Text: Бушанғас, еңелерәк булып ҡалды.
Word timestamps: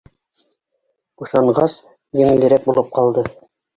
Бушанғас, 1.21 1.75
еңелерәк 2.23 2.67
булып 2.71 2.91
ҡалды. 2.99 3.29